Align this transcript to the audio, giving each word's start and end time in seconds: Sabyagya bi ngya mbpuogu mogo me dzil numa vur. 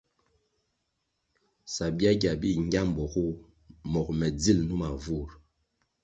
Sabyagya 1.73 2.31
bi 2.41 2.49
ngya 2.63 2.81
mbpuogu 2.87 3.25
mogo 3.91 4.11
me 4.19 4.27
dzil 4.37 4.59
numa 4.67 4.89
vur. 5.03 5.29